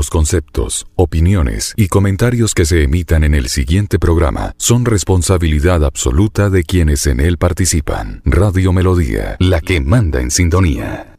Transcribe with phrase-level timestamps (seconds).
[0.00, 6.48] Los conceptos, opiniones y comentarios que se emitan en el siguiente programa son responsabilidad absoluta
[6.48, 8.22] de quienes en él participan.
[8.24, 11.18] Radio Melodía, la que manda en sintonía.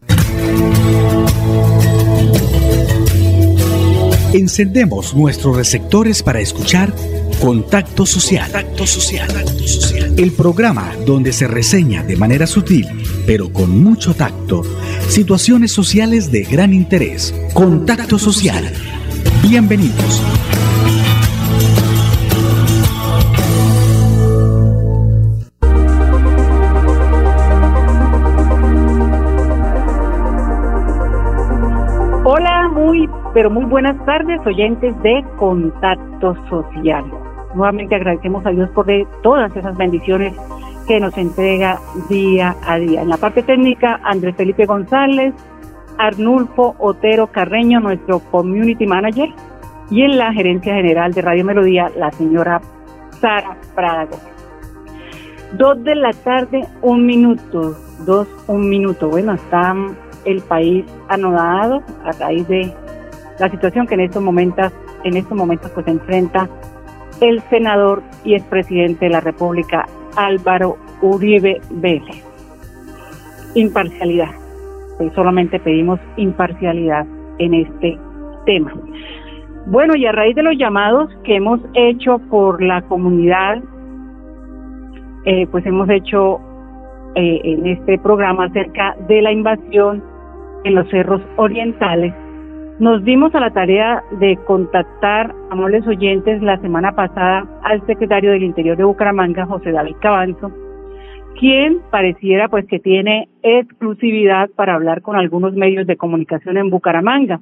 [4.34, 6.92] Encendemos nuestros receptores para escuchar
[7.40, 8.52] Contacto Social.
[8.52, 10.16] Contacto Social.
[10.18, 12.88] El programa donde se reseña de manera sutil,
[13.26, 14.64] pero con mucho tacto,
[15.12, 17.36] situaciones sociales de gran interés.
[17.54, 18.64] Contacto Social.
[19.44, 20.24] Bienvenidos.
[32.24, 37.04] Hola, muy, pero muy buenas tardes, oyentes de Contacto Social.
[37.54, 38.88] Nuevamente agradecemos a Dios por
[39.22, 40.34] todas esas bendiciones
[40.92, 43.02] que nos entrega día a día.
[43.02, 45.34] En la parte técnica, Andrés Felipe González,
[45.98, 49.30] Arnulfo Otero Carreño, nuestro Community Manager,
[49.90, 52.60] y en la gerencia general de Radio Melodía, la señora
[53.22, 54.18] Sara Prado.
[55.54, 57.74] Dos de la tarde, un minuto,
[58.06, 59.08] dos, un minuto.
[59.08, 59.74] Bueno, está
[60.26, 62.76] el país anodado a raíz de
[63.40, 64.74] la situación que en estos momentos,
[65.06, 66.50] en estos momentos pues enfrenta
[67.22, 72.26] el senador y expresidente de la República, Álvaro Uribe Vélez.
[73.56, 74.32] Imparcialidad.
[74.98, 77.06] Pues solamente pedimos imparcialidad
[77.40, 77.98] en este
[78.46, 78.74] tema.
[79.68, 83.62] Bueno, y a raíz de los llamados que hemos hecho por la comunidad,
[85.26, 86.40] eh, pues hemos hecho
[87.16, 90.04] eh, en este programa acerca de la invasión
[90.64, 92.14] en los cerros orientales,
[92.82, 98.42] nos dimos a la tarea de contactar, amables oyentes, la semana pasada al secretario del
[98.42, 100.52] Interior de Bucaramanga, José David Cabanzo,
[101.40, 107.40] quien pareciera pues que tiene exclusividad para hablar con algunos medios de comunicación en Bucaramanga.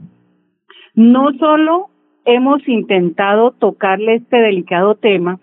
[0.93, 1.87] No solo
[2.25, 5.39] hemos intentado tocarle este delicado tema,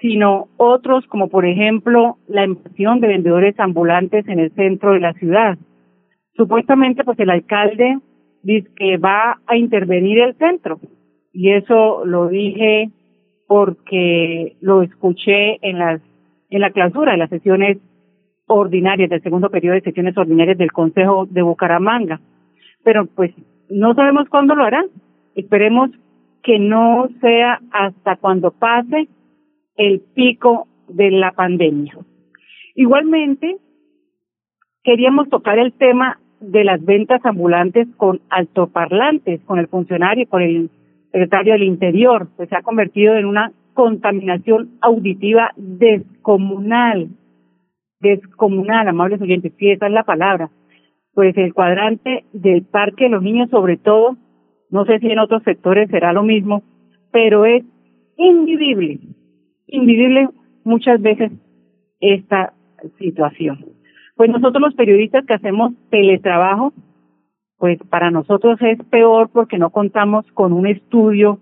[0.00, 5.12] sino otros como por ejemplo la invasión de vendedores ambulantes en el centro de la
[5.14, 5.58] ciudad.
[6.36, 7.98] Supuestamente pues el alcalde
[8.42, 10.80] dice que va a intervenir el centro
[11.32, 12.90] y eso lo dije
[13.46, 16.00] porque lo escuché en las
[16.50, 17.78] en la clausura de las sesiones
[18.46, 22.20] ordinarias del segundo periodo de sesiones ordinarias del Consejo de Bucaramanga.
[22.82, 23.32] Pero pues
[23.68, 24.86] no sabemos cuándo lo harán.
[25.34, 25.90] Esperemos
[26.42, 29.08] que no sea hasta cuando pase
[29.76, 31.96] el pico de la pandemia.
[32.74, 33.58] Igualmente,
[34.82, 40.70] queríamos tocar el tema de las ventas ambulantes con altoparlantes, con el funcionario, con el
[41.10, 47.08] secretario del Interior, pues se ha convertido en una contaminación auditiva descomunal,
[48.00, 50.50] descomunal, amables oyentes, sí, esa es la palabra.
[51.14, 54.16] Pues el cuadrante del Parque de los Niños, sobre todo,
[54.70, 56.62] no sé si en otros sectores será lo mismo,
[57.10, 57.64] pero es
[58.16, 58.98] invivible,
[59.66, 60.28] invivible
[60.64, 61.32] muchas veces
[62.00, 62.52] esta
[62.98, 63.77] situación.
[64.18, 66.72] Pues nosotros los periodistas que hacemos teletrabajo,
[67.56, 71.38] pues para nosotros es peor porque no contamos con un estudio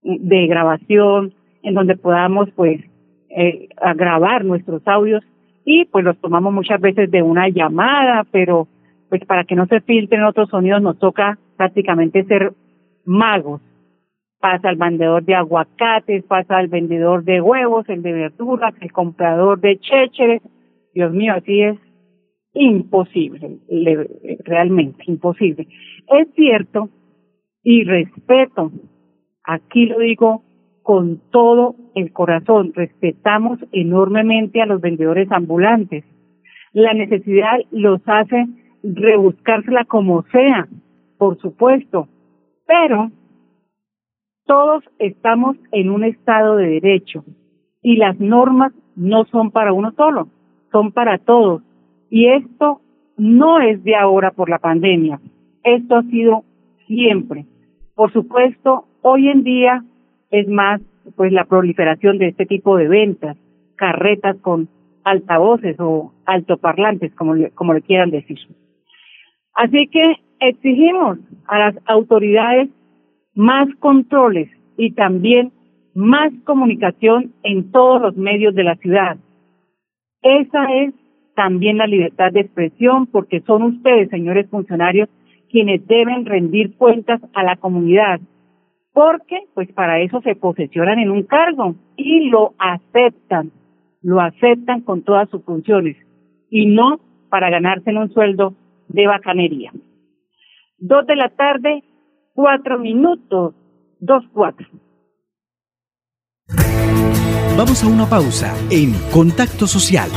[0.00, 2.80] de grabación en donde podamos pues
[3.28, 5.22] eh, grabar nuestros audios
[5.66, 8.68] y pues los tomamos muchas veces de una llamada, pero
[9.10, 12.54] pues para que no se filtren otros sonidos nos toca prácticamente ser
[13.04, 13.60] magos.
[14.40, 19.60] Pasa el vendedor de aguacates, pasa el vendedor de huevos, el de verduras, el comprador
[19.60, 20.40] de chécheres,
[20.94, 21.78] Dios mío, así es
[22.54, 23.58] imposible,
[24.44, 25.66] realmente imposible.
[26.08, 26.90] Es cierto
[27.62, 28.70] y respeto,
[29.44, 30.42] aquí lo digo
[30.82, 36.04] con todo el corazón, respetamos enormemente a los vendedores ambulantes.
[36.72, 38.46] La necesidad los hace
[38.82, 40.68] rebuscársela como sea,
[41.18, 42.08] por supuesto,
[42.66, 43.10] pero
[44.44, 47.24] todos estamos en un estado de derecho
[47.80, 50.28] y las normas no son para uno solo
[50.72, 51.62] son para todos.
[52.10, 52.80] Y esto
[53.16, 55.20] no es de ahora por la pandemia,
[55.62, 56.44] esto ha sido
[56.86, 57.46] siempre.
[57.94, 59.84] Por supuesto, hoy en día
[60.30, 60.80] es más
[61.16, 63.36] pues la proliferación de este tipo de ventas,
[63.76, 64.68] carretas con
[65.04, 68.38] altavoces o altoparlantes, como le, como le quieran decir.
[69.54, 72.70] Así que exigimos a las autoridades
[73.34, 75.52] más controles y también
[75.94, 79.16] más comunicación en todos los medios de la ciudad,
[80.22, 80.94] esa es
[81.34, 85.08] también la libertad de expresión porque son ustedes, señores funcionarios,
[85.50, 88.20] quienes deben rendir cuentas a la comunidad.
[88.92, 93.50] Porque, pues para eso se posesionan en un cargo y lo aceptan,
[94.02, 95.96] lo aceptan con todas sus funciones
[96.50, 98.54] y no para ganarse en un sueldo
[98.88, 99.72] de bacanería.
[100.78, 101.82] Dos de la tarde,
[102.34, 103.54] cuatro minutos,
[104.00, 104.66] dos cuatro.
[107.64, 110.10] Vamos a una pausa en Contacto Social.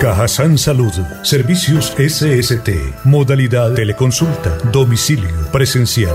[0.00, 0.92] Cajasan Salud,
[1.22, 6.12] Servicios SST, modalidad teleconsulta, domicilio, presencial.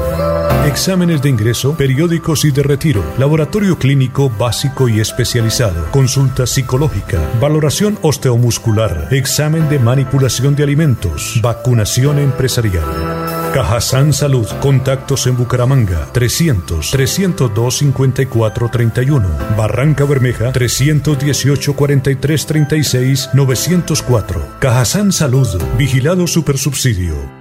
[0.68, 7.98] Exámenes de ingreso, periódicos y de retiro, laboratorio clínico básico y especializado, consulta psicológica, valoración
[8.02, 13.21] osteomuscular, examen de manipulación de alimentos, vacunación empresarial.
[13.54, 14.48] Cajasan Salud.
[14.62, 19.30] Contactos en Bucaramanga 300 302 54 31.
[19.58, 24.60] Barranca Bermeja 318 43 36 904.
[24.60, 25.62] Cajasan Salud.
[25.78, 27.41] Vigilado Supersubsidio.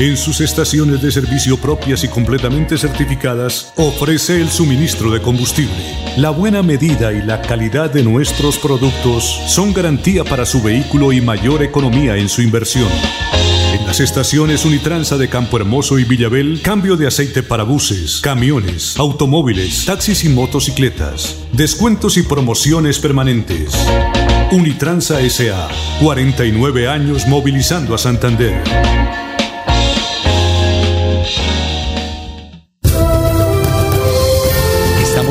[0.00, 5.72] en sus estaciones de servicio propias y completamente certificadas, ofrece el suministro de combustible.
[6.16, 11.20] La buena medida y la calidad de nuestros productos son garantía para su vehículo y
[11.20, 12.88] mayor economía en su inversión.
[13.72, 18.98] En las estaciones Unitransa de Campo Hermoso y Villabel, cambio de aceite para buses, camiones,
[18.98, 21.36] automóviles, taxis y motocicletas.
[21.52, 23.72] Descuentos y promociones permanentes.
[24.50, 25.68] Unitransa SA,
[26.00, 29.23] 49 años movilizando a Santander.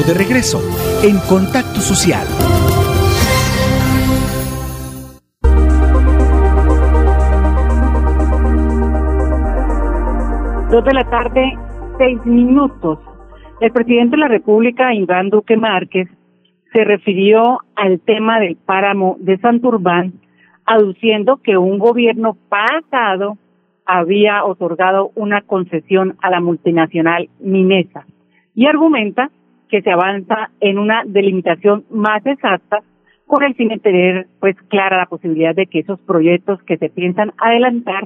[0.01, 0.59] De regreso
[1.03, 2.25] en Contacto Social.
[10.71, 11.57] Dos de la tarde,
[11.99, 12.97] seis minutos.
[13.61, 16.09] El presidente de la República, Iván Duque Márquez,
[16.73, 20.13] se refirió al tema del páramo de Santurbán,
[20.65, 23.37] aduciendo que un gobierno pasado
[23.85, 28.05] había otorgado una concesión a la multinacional Minesa
[28.55, 29.29] y argumenta
[29.73, 32.83] que se avanza en una delimitación más exacta
[33.25, 36.89] con el fin de tener pues clara la posibilidad de que esos proyectos que se
[36.89, 38.03] piensan adelantar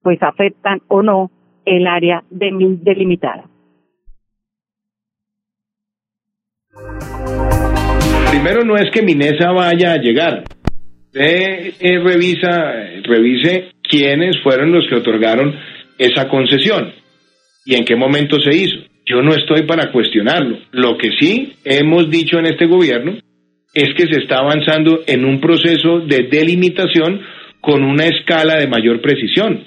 [0.00, 1.30] pues afectan o no
[1.66, 3.44] el área delimitada.
[8.30, 10.44] Primero no es que Minesa vaya a llegar.
[11.08, 12.72] Usted eh, revisa,
[13.04, 15.54] revise quiénes fueron los que otorgaron
[15.98, 16.90] esa concesión
[17.66, 18.78] y en qué momento se hizo.
[19.10, 20.58] Yo no estoy para cuestionarlo.
[20.70, 23.16] Lo que sí hemos dicho en este gobierno
[23.74, 27.20] es que se está avanzando en un proceso de delimitación
[27.60, 29.64] con una escala de mayor precisión.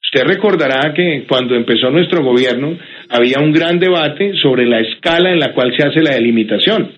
[0.00, 2.78] Usted recordará que cuando empezó nuestro gobierno
[3.08, 6.92] había un gran debate sobre la escala en la cual se hace la delimitación.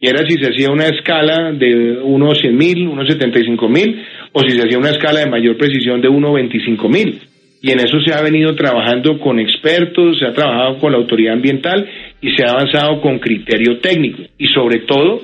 [0.00, 4.40] Y era si se hacía una escala de unos 100 mil, unos 75 mil, o
[4.40, 7.20] si se hacía una escala de mayor precisión de unos 25 mil
[7.66, 11.34] y en eso se ha venido trabajando con expertos, se ha trabajado con la autoridad
[11.34, 11.84] ambiental
[12.20, 15.22] y se ha avanzado con criterio técnico y sobre todo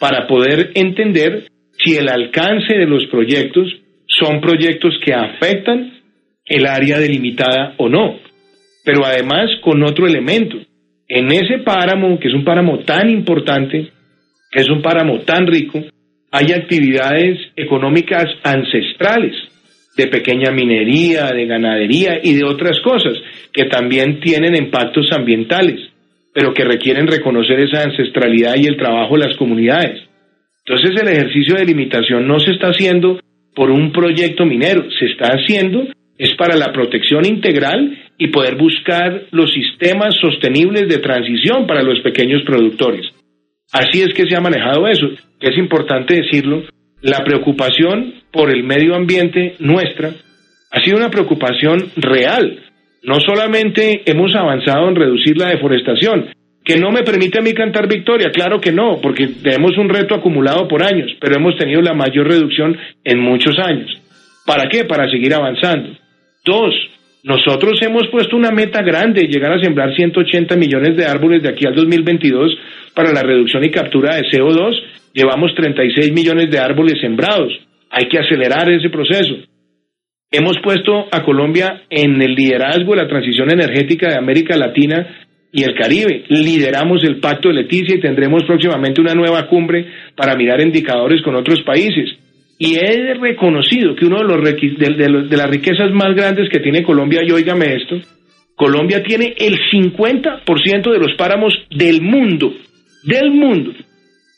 [0.00, 1.44] para poder entender
[1.78, 3.72] si el alcance de los proyectos
[4.08, 6.00] son proyectos que afectan
[6.44, 8.18] el área delimitada o no.
[8.84, 10.56] Pero además con otro elemento.
[11.06, 13.92] En ese páramo, que es un páramo tan importante,
[14.50, 15.80] que es un páramo tan rico,
[16.32, 19.53] hay actividades económicas ancestrales
[19.96, 23.14] de pequeña minería, de ganadería y de otras cosas
[23.52, 25.80] que también tienen impactos ambientales,
[26.32, 30.02] pero que requieren reconocer esa ancestralidad y el trabajo de las comunidades.
[30.66, 33.20] Entonces el ejercicio de limitación no se está haciendo
[33.54, 35.86] por un proyecto minero, se está haciendo
[36.18, 42.00] es para la protección integral y poder buscar los sistemas sostenibles de transición para los
[42.00, 43.06] pequeños productores.
[43.72, 45.10] Así es que se ha manejado eso,
[45.40, 46.62] es importante decirlo,
[47.04, 50.10] la preocupación por el medio ambiente nuestra
[50.70, 52.60] ha sido una preocupación real.
[53.02, 56.30] No solamente hemos avanzado en reducir la deforestación,
[56.64, 60.14] que no me permite a mí cantar victoria, claro que no, porque tenemos un reto
[60.14, 63.90] acumulado por años, pero hemos tenido la mayor reducción en muchos años.
[64.46, 64.84] ¿Para qué?
[64.84, 65.90] Para seguir avanzando.
[66.42, 66.74] Dos,
[67.22, 71.66] nosotros hemos puesto una meta grande, llegar a sembrar 180 millones de árboles de aquí
[71.66, 72.56] al 2022
[72.94, 77.52] para la reducción y captura de CO2 Llevamos 36 millones de árboles sembrados.
[77.88, 79.36] Hay que acelerar ese proceso.
[80.28, 85.06] Hemos puesto a Colombia en el liderazgo de la transición energética de América Latina
[85.52, 86.24] y el Caribe.
[86.28, 91.36] Lideramos el Pacto de Leticia y tendremos próximamente una nueva cumbre para mirar indicadores con
[91.36, 92.10] otros países.
[92.58, 97.20] Y he reconocido que uno de, los de, las riquezas más grandes que tiene Colombia,
[97.24, 98.00] y óigame esto,
[98.56, 102.52] Colombia tiene el 50% de los páramos del mundo,
[103.04, 103.72] del mundo.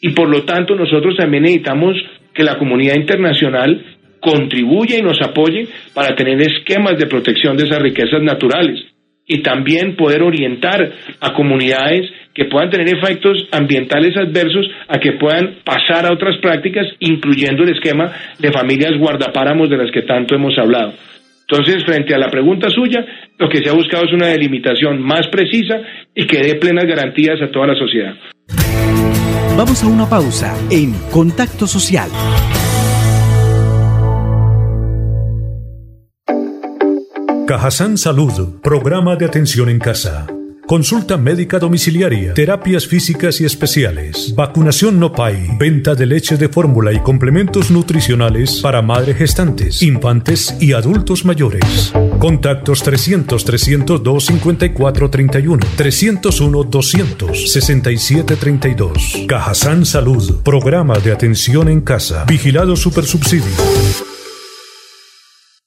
[0.00, 1.96] Y por lo tanto nosotros también necesitamos
[2.34, 7.80] que la comunidad internacional contribuya y nos apoye para tener esquemas de protección de esas
[7.80, 8.84] riquezas naturales
[9.26, 15.56] y también poder orientar a comunidades que puedan tener efectos ambientales adversos a que puedan
[15.64, 20.56] pasar a otras prácticas, incluyendo el esquema de familias guardapáramos de las que tanto hemos
[20.58, 20.92] hablado.
[21.48, 23.04] Entonces, frente a la pregunta suya,
[23.38, 25.80] lo que se ha buscado es una delimitación más precisa
[26.14, 28.14] y que dé plenas garantías a toda la sociedad.
[29.56, 32.10] Vamos a una pausa en Contacto Social.
[37.46, 40.26] Cajazán Salud, programa de atención en casa.
[40.66, 46.92] Consulta médica domiciliaria, terapias físicas y especiales, vacunación no PAI, venta de leche de fórmula
[46.92, 51.92] y complementos nutricionales para madres gestantes, infantes y adultos mayores.
[52.18, 59.24] Contactos 300 302 5431 301 267 32.
[59.28, 63.54] Cajazán Salud, programa de atención en casa, vigilado supersubsidio.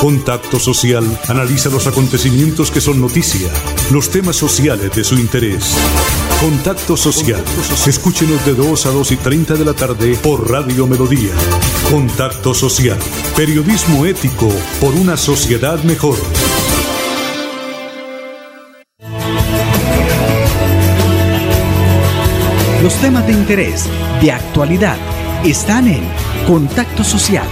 [0.00, 3.50] Contacto Social analiza los acontecimientos que son noticia,
[3.92, 5.76] los temas sociales de su interés.
[6.40, 7.44] Contacto Social.
[7.86, 11.34] Escúchenos de 2 a 2 y 30 de la tarde por Radio Melodía.
[11.90, 12.98] Contacto Social.
[13.36, 14.48] Periodismo ético
[14.80, 16.16] por una sociedad mejor.
[22.82, 23.84] Los temas de interés,
[24.22, 24.96] de actualidad,
[25.44, 26.02] están en
[26.46, 27.46] Contacto Social.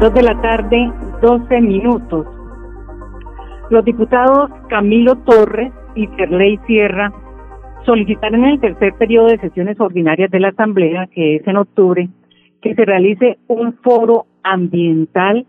[0.00, 0.90] Dos de la tarde,
[1.20, 2.26] 12 minutos.
[3.68, 7.12] Los diputados Camilo Torres y Ferley Sierra
[7.84, 12.08] solicitaron en el tercer periodo de sesiones ordinarias de la Asamblea, que es en octubre,
[12.62, 15.44] que se realice un foro ambiental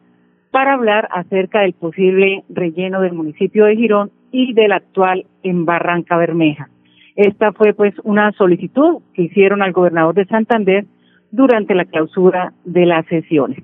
[0.52, 6.18] para hablar acerca del posible relleno del municipio de Girón y del actual en Barranca
[6.18, 6.68] Bermeja.
[7.16, 10.84] Esta fue pues una solicitud que hicieron al gobernador de Santander
[11.32, 13.64] durante la clausura de las sesiones.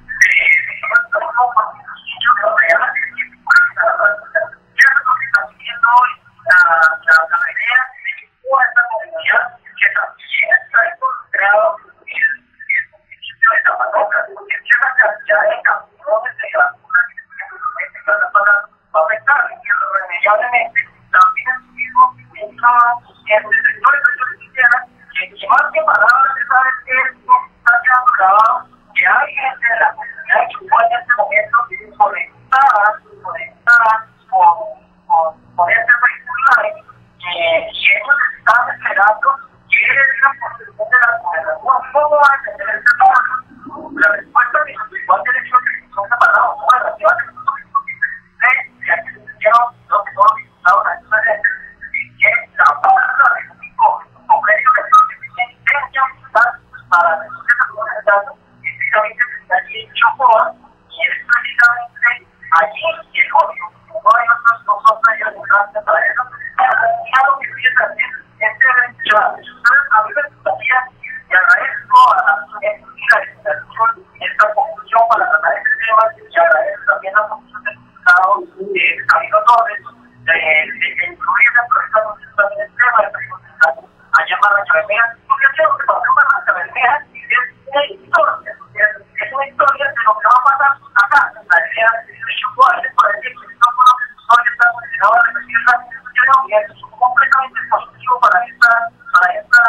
[96.41, 99.63] gobierno es un complejo para esta, para esta,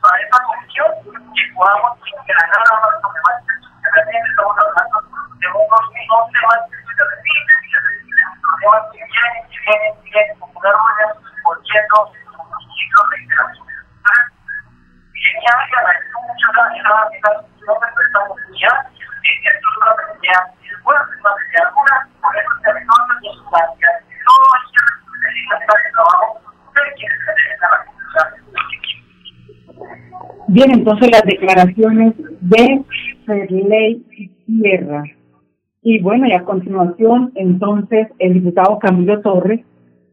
[0.00, 0.88] para esta comisión
[1.34, 2.89] que podamos integrar a
[30.62, 32.12] Bien, entonces las declaraciones
[32.42, 32.82] de
[33.24, 34.04] Ferley
[34.44, 35.04] Sierra.
[35.80, 39.64] Y bueno, y a continuación, entonces, el diputado Camilo Torres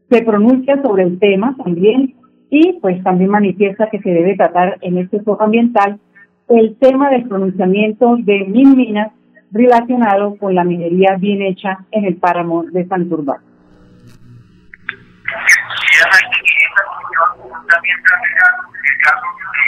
[0.08, 2.14] se pronuncia sobre el tema también
[2.48, 6.00] y pues también manifiesta que se debe tratar en este foco ambiental
[6.48, 9.12] el tema del pronunciamiento de mil minas
[9.52, 13.40] relacionado con la minería bien hecha en el páramo de Santurbán.
[19.58, 19.67] Sí,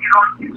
[0.00, 0.49] you know,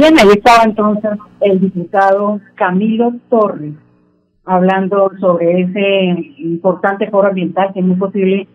[0.00, 1.10] Bien, ahí estaba entonces
[1.42, 3.74] el diputado Camilo Torres
[4.46, 8.48] hablando sobre ese importante foro ambiental que es muy posible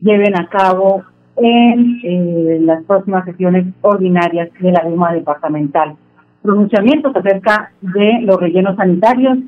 [0.00, 1.02] lleven a cabo
[1.38, 5.96] en eh, las próximas sesiones ordinarias de la Duma Departamental.
[6.40, 9.38] Pronunciamientos acerca de los rellenos sanitarios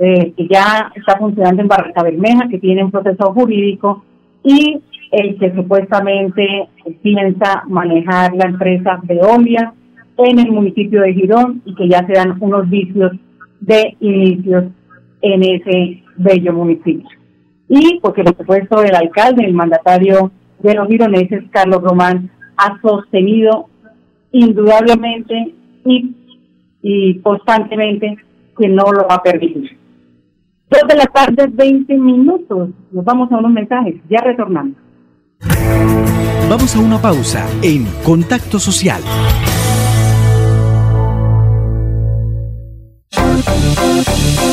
[0.00, 4.04] eh, que ya está funcionando en Barranca Bermeja, que tiene un proceso jurídico
[4.42, 4.82] y
[5.12, 6.68] el que supuestamente
[7.00, 9.72] piensa manejar la empresa Veolia
[10.24, 13.12] en el municipio de Girón y que ya se dan unos vicios
[13.60, 14.64] de inicios
[15.22, 17.08] en ese bello municipio.
[17.68, 23.68] Y porque por supuesto el alcalde, el mandatario de los gironeses, Carlos Román, ha sostenido
[24.32, 25.54] indudablemente
[25.84, 26.14] y,
[26.82, 28.16] y constantemente
[28.58, 29.78] que no lo va a permitir.
[30.68, 32.70] Dos de la tarde, 20 minutos.
[32.92, 33.96] Nos vamos a unos mensajes.
[34.08, 34.76] Ya retornamos.
[36.48, 39.00] Vamos a una pausa en Contacto Social.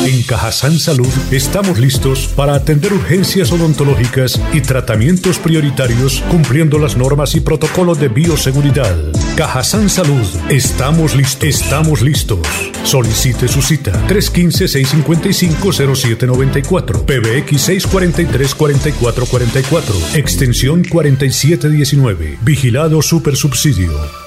[0.06, 7.36] En Cajazán Salud estamos listos para atender urgencias odontológicas y tratamientos prioritarios cumpliendo las normas
[7.36, 8.96] y protocolos de bioseguridad.
[9.36, 11.44] Cajazán Salud, estamos listos.
[11.44, 12.40] Estamos listos.
[12.84, 24.27] Solicite su cita 315-655-0794, PBX 643-4444, extensión 4719, vigilado supersubsidio.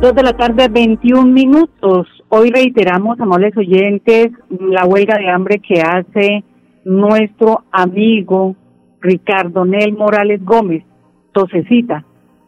[0.00, 2.06] Dos de la tarde, 21 minutos.
[2.28, 6.44] Hoy reiteramos, amables oyentes, la huelga de hambre que hace
[6.84, 8.54] nuestro amigo
[9.00, 10.84] Ricardo Nel Morales Gómez,
[11.32, 12.04] Tosecita,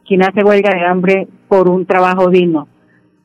[0.07, 2.69] quien hace huelga de hambre por un trabajo digno.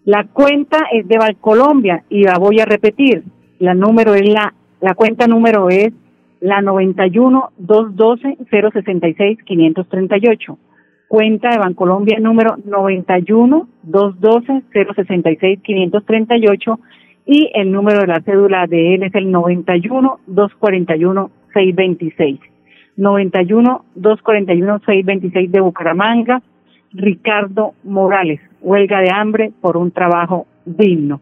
[0.06, 3.24] La cuenta es de Valcolombia y la voy a repetir.
[3.60, 5.94] La número es la, la cuenta número es
[6.40, 10.58] la 91 212 066 538
[11.16, 16.80] cuenta de Bancolombia número 91 212 066 538
[17.26, 22.40] y el número de la cédula de él es el 91 241 626.
[22.98, 26.42] 91 241 626 de Bucaramanga,
[26.92, 31.22] Ricardo Morales, huelga de hambre por un trabajo digno.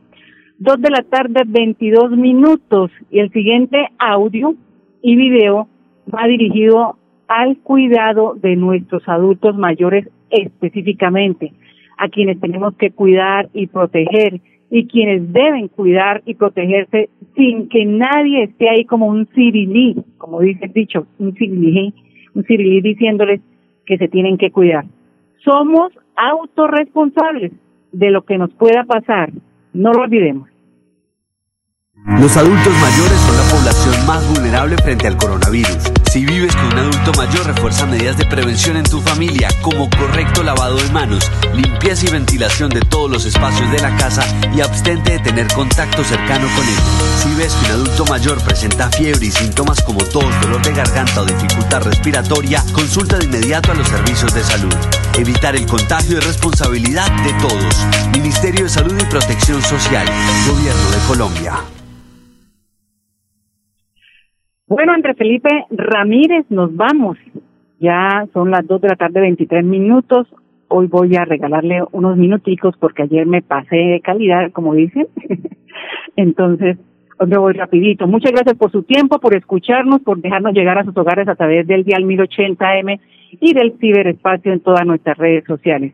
[0.57, 4.55] Dos de la tarde, 22 minutos y el siguiente audio
[5.03, 5.67] y video
[6.11, 6.97] va dirigido
[7.33, 11.51] al cuidado de nuestros adultos mayores específicamente,
[11.97, 17.85] a quienes tenemos que cuidar y proteger y quienes deben cuidar y protegerse sin que
[17.85, 21.93] nadie esté ahí como un cirilí, como dice el dicho, un cirilí,
[22.35, 23.41] un cirilí diciéndoles
[23.85, 24.85] que se tienen que cuidar.
[25.43, 27.51] Somos autorresponsables
[27.91, 29.31] de lo que nos pueda pasar,
[29.73, 30.49] no lo olvidemos.
[32.19, 36.02] Los adultos mayores son la población más vulnerable frente al coronavirus.
[36.13, 40.43] Si vives con un adulto mayor, refuerza medidas de prevención en tu familia, como correcto
[40.43, 44.23] lavado de manos, limpieza y ventilación de todos los espacios de la casa
[44.55, 46.75] y abstente de tener contacto cercano con él.
[47.17, 51.21] Si ves que un adulto mayor presenta fiebre y síntomas como tos, dolor de garganta
[51.21, 54.75] o dificultad respiratoria, consulta de inmediato a los servicios de salud.
[55.17, 57.87] Evitar el contagio es responsabilidad de todos.
[58.11, 60.05] Ministerio de Salud y Protección Social,
[60.47, 61.82] Gobierno de Colombia.
[64.75, 67.15] Bueno, Andrés Felipe Ramírez, nos vamos.
[67.79, 70.25] Ya son las 2 de la tarde, 23 minutos.
[70.67, 75.05] Hoy voy a regalarle unos minuticos porque ayer me pasé de calidad, como dicen.
[76.15, 76.79] Entonces,
[77.23, 78.07] me voy rapidito.
[78.07, 81.67] Muchas gracias por su tiempo, por escucharnos, por dejarnos llegar a sus hogares a través
[81.67, 82.99] del dial 1080M
[83.41, 85.93] y del ciberespacio en todas nuestras redes sociales.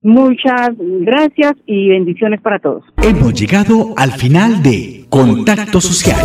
[0.00, 2.84] Muchas gracias y bendiciones para todos.
[3.02, 6.16] Hemos llegado al final de Contacto Social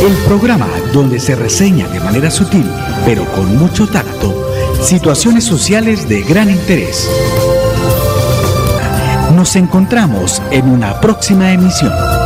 [0.00, 2.64] el programa donde se reseña de manera sutil,
[3.04, 4.32] pero con mucho tacto,
[4.80, 7.08] situaciones sociales de gran interés.
[9.34, 12.17] Nos encontramos en una próxima emisión.